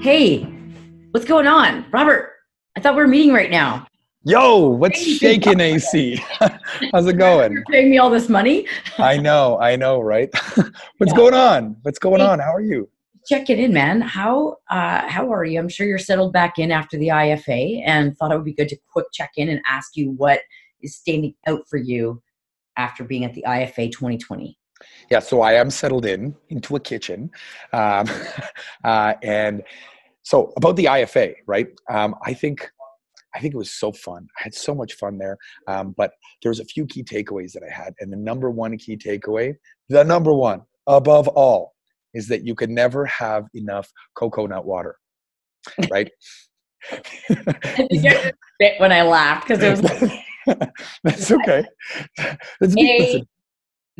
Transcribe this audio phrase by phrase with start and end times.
[0.00, 0.44] Hey,
[1.10, 1.84] what's going on?
[1.92, 2.32] Robert,
[2.74, 3.86] I thought we were meeting right now.
[4.24, 6.18] Yo, what's shaking, AC?
[6.94, 7.52] How's it going?
[7.52, 8.66] You're paying me all this money?
[8.98, 10.30] I know, I know, right?
[10.54, 11.14] what's yeah.
[11.14, 11.76] going on?
[11.82, 12.38] What's going hey, on?
[12.38, 12.88] How are you?
[13.26, 14.00] Check it in, man.
[14.00, 15.60] How uh, how are you?
[15.60, 18.70] I'm sure you're settled back in after the IFA, and thought it would be good
[18.70, 20.40] to quick check in and ask you what
[20.80, 22.22] is standing out for you
[22.78, 24.56] after being at the IFA 2020.
[25.10, 27.30] Yeah, so I am settled in into a kitchen,
[27.72, 28.06] um,
[28.84, 29.62] uh, and
[30.22, 31.68] so about the IFA, right?
[31.88, 32.70] Um, I think
[33.34, 34.26] I think it was so fun.
[34.38, 35.38] I had so much fun there.
[35.68, 36.12] Um, but
[36.42, 39.54] there was a few key takeaways that I had, and the number one key takeaway,
[39.88, 41.74] the number one above all,
[42.14, 44.96] is that you can never have enough coconut water,
[45.90, 46.10] right?
[48.78, 50.12] when I laughed because it was.
[51.04, 51.64] That's okay.
[52.60, 53.26] That's, a,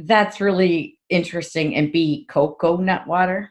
[0.07, 1.75] that's really interesting.
[1.77, 3.51] And B, coconut water.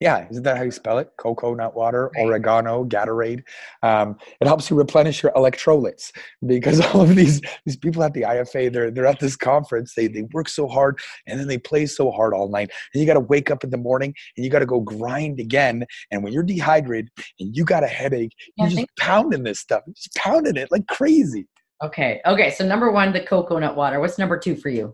[0.00, 1.10] Yeah, isn't that how you spell it?
[1.18, 2.26] Coconut water, right.
[2.26, 3.42] oregano, Gatorade.
[3.82, 6.10] Um, it helps you replenish your electrolytes
[6.44, 9.94] because all of these these people at the IFA, they're they're at this conference.
[9.94, 12.70] They they work so hard and then they play so hard all night.
[12.92, 15.38] And you got to wake up in the morning and you got to go grind
[15.38, 15.86] again.
[16.10, 20.14] And when you're dehydrated and you got a headache, you're just pounding this stuff, just
[20.16, 21.46] pounding it like crazy.
[21.82, 22.20] Okay.
[22.26, 22.50] Okay.
[22.50, 24.00] So number one, the coconut water.
[24.00, 24.92] What's number two for you?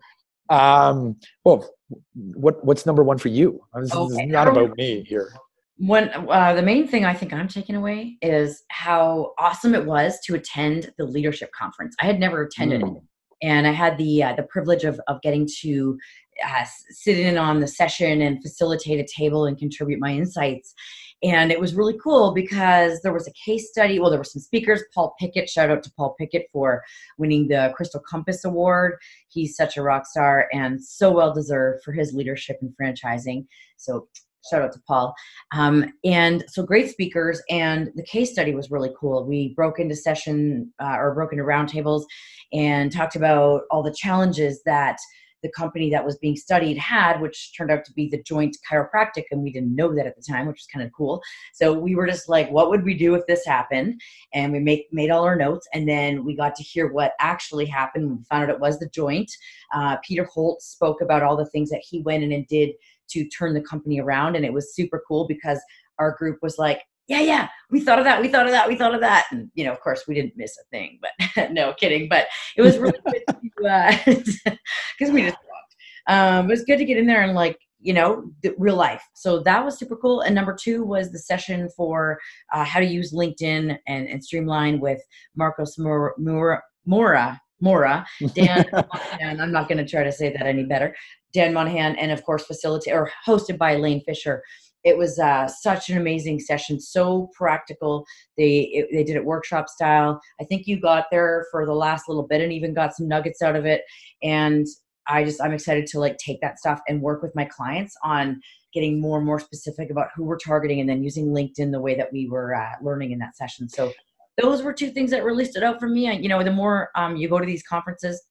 [0.51, 1.69] Um, well,
[2.15, 3.61] what what's number one for you?
[3.75, 4.25] This, okay.
[4.25, 5.33] is not about me here.
[5.79, 10.19] When uh, the main thing I think I'm taking away is how awesome it was
[10.27, 11.95] to attend the leadership conference.
[12.03, 12.97] I had never attended mm.
[12.97, 13.03] it,
[13.43, 15.97] and I had the uh, the privilege of of getting to
[16.45, 20.75] uh, sit in on the session and facilitate a table and contribute my insights.
[21.23, 23.99] And it was really cool because there was a case study.
[23.99, 24.83] Well, there were some speakers.
[24.95, 26.83] Paul Pickett, shout out to Paul Pickett for
[27.19, 28.95] winning the Crystal Compass Award.
[29.29, 33.47] He's such a rock star and so well deserved for his leadership in franchising.
[33.77, 34.09] So
[34.49, 35.15] shout out to Paul.
[35.55, 39.27] Um, and so great speakers, and the case study was really cool.
[39.27, 42.05] We broke into session uh, or broke into roundtables
[42.53, 44.99] and talked about all the challenges that
[45.43, 49.25] the company that was being studied had, which turned out to be the joint chiropractic,
[49.31, 51.23] and we didn't know that at the time, which was kind of cool.
[51.55, 54.01] So we were just like, what would we do if this happened?
[54.35, 57.67] And we make, made all our notes, and then we got to hear what actually
[57.67, 58.11] happened.
[58.11, 59.31] We found out it was the joint.
[59.75, 62.71] Uh, Peter Holt spoke about all the things that he went in and did
[63.11, 65.61] to turn the company around, and it was super cool because
[65.99, 68.77] our group was like, yeah, yeah, we thought of that, we thought of that, we
[68.77, 69.27] thought of that.
[69.33, 72.09] And, you know, of course, we didn't miss a thing, but no kidding.
[72.09, 74.53] But it was really good because uh,
[75.13, 75.75] we just talked.
[76.07, 79.03] Um, it was good to get in there and, like, you know, the real life.
[79.15, 80.21] So that was super cool.
[80.21, 82.21] And number two was the session for
[82.53, 85.01] uh, how to use LinkedIn and, and streamline with
[85.35, 89.41] Marcos Mora, Mora, Mora, Mora Dan Monahan.
[89.41, 90.95] I'm not going to try to say that any better.
[91.33, 94.43] Dan Monahan, and of course, facilitated or hosted by Lane Fisher
[94.85, 98.07] it was uh, such an amazing session so practical.
[98.37, 100.21] They it, they did it workshop style.
[100.41, 103.43] I think you got there for the last little bit and even got some nuggets
[103.43, 103.83] out of it
[104.23, 104.67] and
[105.07, 108.41] i just i'm excited to like take that stuff and work with my clients on
[108.73, 111.95] getting more and more specific about who we're targeting and then using linkedin the way
[111.95, 113.69] that we were uh, learning in that session.
[113.69, 113.93] So
[114.41, 116.09] those were two things that really stood out for me.
[116.09, 118.23] I, you know the more um, you go to these conferences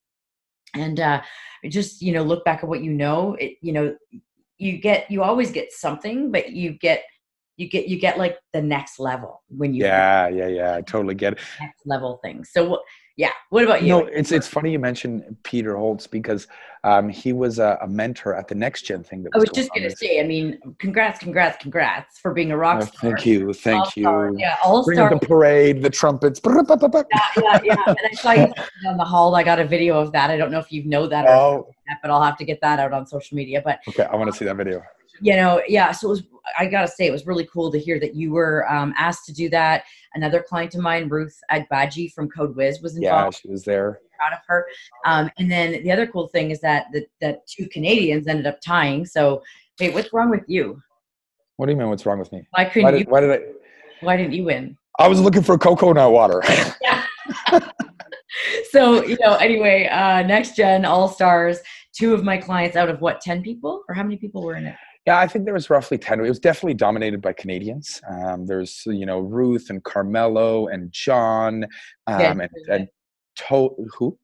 [0.74, 1.22] and uh,
[1.70, 3.96] just you know look back at what you know it, you know
[4.59, 7.03] you get you always get something but you get
[7.58, 11.16] you get you get like the next level when you yeah yeah yeah i totally
[11.16, 11.40] get it.
[11.59, 12.52] Next level things.
[12.53, 12.80] So
[13.19, 13.31] yeah.
[13.50, 13.90] What about you?
[13.90, 16.47] No it's it's funny you mentioned peter holtz because
[16.85, 19.50] um, he was a, a, mentor at the next gen thing that was i was
[19.50, 23.12] just gonna say i mean congrats congrats congrats for being a rock oh, star.
[23.12, 24.40] thank you thank all-star, you.
[24.40, 26.40] yeah all star the parade the trumpets.
[26.46, 27.84] Yeah yeah yeah.
[27.88, 28.47] And i saw you
[28.84, 29.36] down the hall.
[29.36, 30.30] I got a video of that.
[30.30, 31.75] I don't know if you know that or oh.
[32.01, 34.38] but i'll have to get that out on social media but okay i want to
[34.38, 34.81] see that video
[35.22, 35.91] you know, yeah.
[35.91, 36.24] So it was,
[36.57, 39.34] I gotta say, it was really cool to hear that you were um, asked to
[39.34, 39.84] do that.
[40.16, 43.35] Another client of mine, Ruth Agbaji from Code Wiz, was involved.
[43.35, 44.00] Yeah, she was there.
[44.18, 44.66] Proud of her.
[45.06, 48.60] Um, and then the other cool thing is that the, that two Canadians ended up
[48.62, 49.06] tying.
[49.06, 49.42] So,
[49.80, 50.81] wait, what's wrong with you?
[51.57, 51.89] What do you mean?
[51.89, 52.48] What's wrong with me?
[52.51, 53.06] Why couldn't why did, you?
[53.07, 53.39] Why did I?
[54.01, 54.77] Why didn't you win?
[54.98, 56.42] I was looking for coconut water.
[56.81, 57.04] yeah.
[58.72, 61.60] so you know, anyway, uh, next gen all stars.
[61.94, 64.65] Two of my clients out of what ten people, or how many people were in
[64.65, 64.75] it?
[65.06, 66.19] Yeah, I think there was roughly 10.
[66.19, 68.01] It was definitely dominated by Canadians.
[68.10, 71.63] Um, there's, you know, Ruth and Carmelo and John
[72.06, 72.88] um, yeah, and, and
[73.48, 74.18] to- who?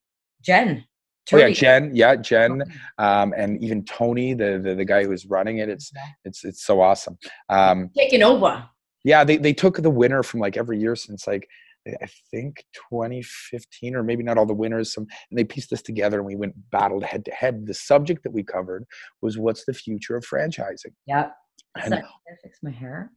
[0.44, 0.86] Jen.
[1.34, 1.92] Oh, yeah, Jen.
[1.94, 2.62] Yeah, Jen,
[3.00, 5.70] um, and even Tony, the, the the guy who's running it.
[5.70, 5.92] It's
[6.24, 7.18] it's it's so awesome.
[7.50, 8.64] Um, Taking over.
[9.04, 11.48] Yeah, they they took the winner from like every year since like
[11.88, 14.94] I think 2015, or maybe not all the winners.
[14.94, 17.66] Some and they pieced this together, and we went battled head to head.
[17.68, 18.86] The subject that we covered
[19.22, 20.94] was what's the future of franchising.
[21.06, 21.30] Yeah.
[21.76, 22.02] And,
[22.42, 23.12] fix my hair.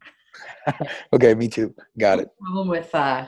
[1.13, 1.75] okay, me too.
[1.99, 2.29] Got it.
[2.41, 3.27] Problem with uh,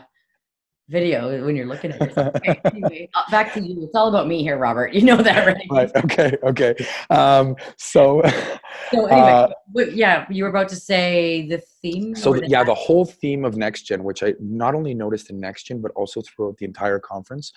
[0.91, 2.19] video when you're looking at it.
[2.19, 3.83] Okay, anyway, uh, back to you.
[3.85, 4.93] It's all about me here, Robert.
[4.93, 5.67] You know that, right?
[5.71, 5.91] right.
[6.05, 6.37] Okay.
[6.43, 6.75] Okay.
[7.09, 8.23] Um, so.
[8.93, 9.49] So anyway, uh,
[9.93, 12.15] yeah, you were about to say the theme.
[12.15, 15.39] So the, yeah, the whole theme of next gen, which I not only noticed in
[15.39, 17.53] next gen but also throughout the entire conference,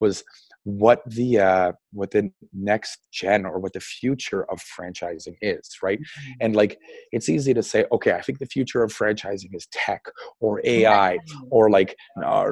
[0.00, 0.22] was
[0.62, 5.98] what the uh, what the next gen or what the future of franchising is right?
[5.98, 6.32] Mm-hmm.
[6.40, 6.78] and like
[7.12, 10.02] it's easy to say okay i think the future of franchising is tech
[10.40, 11.18] or ai
[11.50, 12.46] or like uh,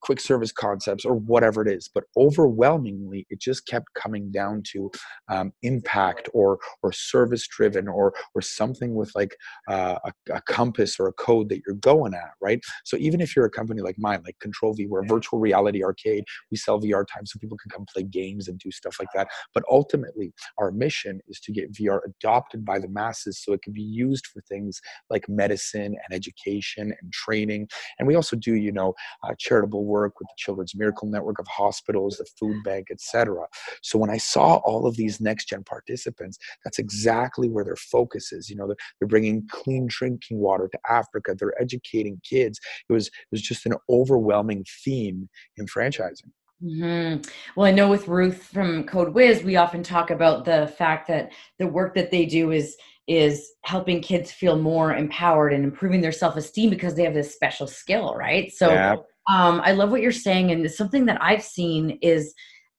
[0.00, 4.90] quick service concepts or whatever it is but overwhelmingly it just kept coming down to
[5.28, 9.36] um, impact or or service driven or or something with like
[9.68, 12.60] uh, a, a compass or a code that you're going at right?
[12.84, 15.82] So even if you're a company like mine like control v we're a virtual reality
[15.82, 16.24] arcade.
[16.50, 19.08] We sell vr time so people can come play games and do stuff stuff like
[19.14, 19.28] that.
[19.54, 23.72] But ultimately, our mission is to get VR adopted by the masses so it can
[23.72, 24.80] be used for things
[25.10, 27.68] like medicine and education and training.
[27.98, 31.46] And we also do, you know, uh, charitable work with the Children's Miracle Network of
[31.48, 33.46] hospitals, the food bank, etc.
[33.82, 38.32] So when I saw all of these next gen participants, that's exactly where their focus
[38.32, 38.48] is.
[38.48, 41.34] You know, they're, they're bringing clean drinking water to Africa.
[41.38, 42.58] They're educating kids.
[42.88, 46.30] It was it was just an overwhelming theme in franchising.
[46.62, 47.28] Mm-hmm.
[47.54, 51.32] Well, I know with Ruth from Code Wiz, we often talk about the fact that
[51.58, 52.76] the work that they do is
[53.06, 57.32] is helping kids feel more empowered and improving their self esteem because they have this
[57.32, 58.52] special skill, right?
[58.52, 58.96] So, yeah.
[59.28, 62.34] um, I love what you're saying, and something that I've seen is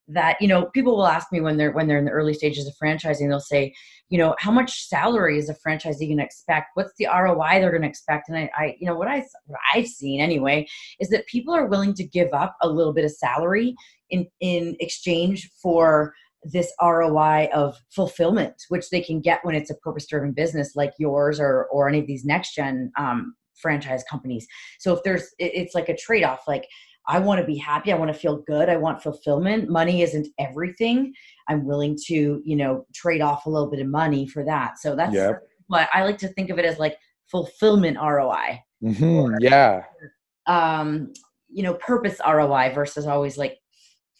[0.07, 2.67] that you know people will ask me when they're when they're in the early stages
[2.67, 3.73] of franchising they'll say
[4.09, 6.67] you know how much salary is a franchisee going to expect?
[6.75, 8.29] What's the roi they're going to expect?
[8.29, 10.67] And I, I you know what i what i've seen anyway
[10.99, 13.75] is that people are willing to give up a little bit of salary
[14.09, 16.13] in in exchange for
[16.43, 20.93] this roi of fulfillment which they can get when it's a purpose driven business like
[20.97, 24.47] yours or or any of these next gen um, franchise companies.
[24.79, 26.65] So if there's it's like a trade off like
[27.07, 27.91] I want to be happy.
[27.91, 28.69] I want to feel good.
[28.69, 29.69] I want fulfillment.
[29.69, 31.13] Money isn't everything.
[31.47, 34.79] I'm willing to, you know, trade off a little bit of money for that.
[34.79, 35.41] So that's yep.
[35.67, 36.97] what I like to think of it as like
[37.31, 38.61] fulfillment ROI.
[38.83, 39.05] Mm-hmm.
[39.05, 39.83] Or, yeah.
[40.47, 41.13] Um,
[41.49, 43.57] you know, purpose ROI versus always like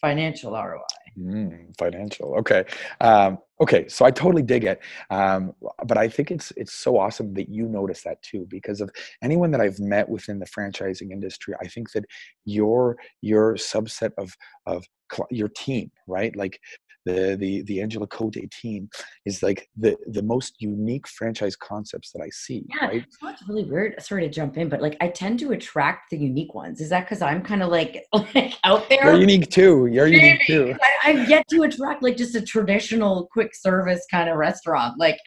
[0.00, 0.80] financial ROI.
[1.18, 2.34] Mm, financial.
[2.36, 2.64] Okay.
[3.00, 3.88] Um, okay.
[3.88, 4.80] So I totally dig it.
[5.10, 5.52] Um,
[5.86, 8.90] but I think it's it's so awesome that you notice that too, because of
[9.22, 12.04] anyone that I've met within the franchising industry, I think that
[12.44, 14.34] your your subset of
[14.66, 14.84] of
[15.30, 16.34] your team, right?
[16.36, 16.60] Like
[17.08, 18.88] the the the Angela Cote team
[19.24, 22.66] is like the the most unique franchise concepts that I see.
[22.68, 23.04] Yeah, right?
[23.22, 24.00] it's really weird.
[24.00, 26.80] Sorry to jump in, but like I tend to attract the unique ones.
[26.80, 28.04] Is that because I'm kind of like
[28.34, 29.04] like out there?
[29.04, 29.86] You're unique too.
[29.86, 30.26] You're Maybe.
[30.26, 30.74] unique too.
[30.82, 34.98] I, I've yet to attract like just a traditional quick service kind of restaurant.
[34.98, 35.18] Like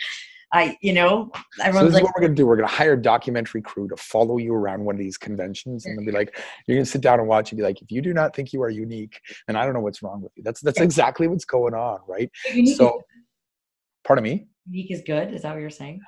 [0.54, 1.32] I, you know,
[1.62, 2.46] everyone's so this like, is what we're gonna do.
[2.46, 5.98] We're gonna hire a documentary crew to follow you around one of these conventions, and
[5.98, 6.38] they'll be like,
[6.68, 8.62] you're gonna sit down and watch and be like, if you do not think you
[8.62, 10.44] are unique, then I don't know what's wrong with you.
[10.44, 12.30] That's that's exactly what's going on, right?
[12.54, 13.02] Unique so,
[14.04, 14.48] pardon me.
[14.70, 15.34] Unique is good.
[15.34, 16.02] Is that what you're saying?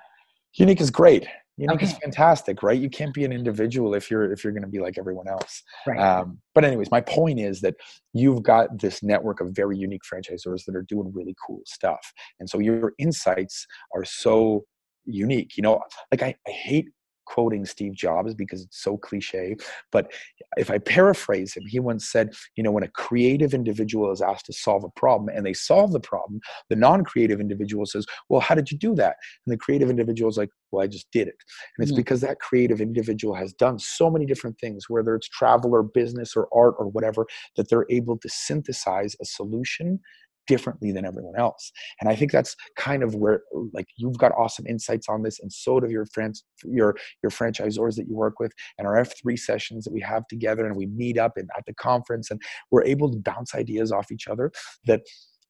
[0.56, 1.27] Unique is great
[1.58, 1.86] unique okay.
[1.86, 4.80] is fantastic right you can't be an individual if you're if you're going to be
[4.80, 6.00] like everyone else right.
[6.00, 7.76] um, but anyways my point is that
[8.14, 12.50] you've got this network of very unique franchisors that are doing really cool stuff and
[12.50, 14.64] so your insights are so
[15.06, 15.81] unique you know
[16.12, 16.90] like i, I hate
[17.33, 19.56] quoting Steve Jobs because it's so cliche.
[19.92, 20.11] But
[20.56, 24.45] if I paraphrase him, he once said, you know, when a creative individual is asked
[24.45, 28.40] to solve a problem and they solve the problem, the non creative individual says, well,
[28.40, 29.16] how did you do that?
[29.45, 31.35] And the creative individual is like, well, I just did it.
[31.78, 31.97] And it's mm-hmm.
[31.97, 36.35] because that creative individual has done so many different things, whether it's travel or business
[36.35, 37.25] or art or whatever,
[37.56, 39.99] that they're able to synthesize a solution
[40.47, 41.71] differently than everyone else.
[42.00, 43.42] And i think that's kind of where
[43.73, 47.95] like you've got awesome insights on this and so do your friends your your franchisors
[47.95, 51.18] that you work with and our f3 sessions that we have together and we meet
[51.18, 54.52] up and at the conference and we're able to bounce ideas off each other
[54.85, 55.02] that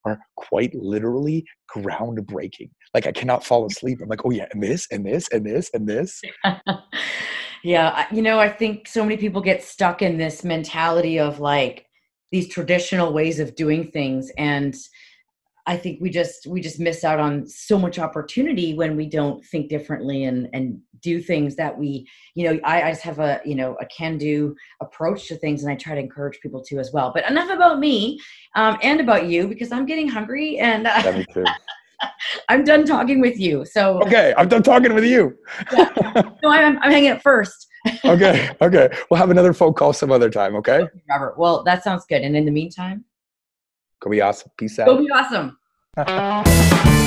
[0.05, 2.69] are quite literally groundbreaking.
[2.93, 3.99] Like i cannot fall asleep.
[4.01, 6.21] I'm like oh yeah and this and this and this and this.
[7.63, 11.85] Yeah you know i think so many people get stuck in this mentality of like
[12.33, 14.75] these traditional ways of doing things and
[15.67, 19.45] i think we just we just miss out on so much opportunity when we don't
[19.45, 23.39] think differently and and do things that we you know i, I just have a
[23.45, 26.79] you know a can do approach to things and i try to encourage people to
[26.79, 28.19] as well but enough about me
[28.55, 31.45] um, and about you because i'm getting hungry and uh, yeah, me too.
[32.49, 33.65] I'm done talking with you.
[33.65, 35.37] So okay, I'm done talking with you.
[35.71, 35.89] yeah.
[36.41, 37.67] No, I'm, I'm hanging it first
[38.05, 38.49] okay.
[38.61, 38.89] Okay.
[39.09, 40.55] We'll have another phone call some other time.
[40.55, 40.87] Okay.
[41.09, 41.37] Robert.
[41.37, 42.21] Well, that sounds good.
[42.21, 43.05] And in the meantime,
[43.99, 44.51] go be awesome.
[44.57, 44.87] Peace out.
[44.87, 45.57] Go be awesome.